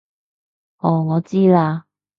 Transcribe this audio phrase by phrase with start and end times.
[0.79, 1.83] 哦我知喇